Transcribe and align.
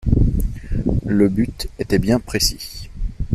Le 1.05 1.29
but 1.29 1.69
était 1.77 1.99
bien 1.99 2.19
précis. 2.19 2.89